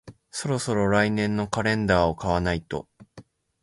[0.31, 2.89] そろそろ来年のカレンダーを買わないと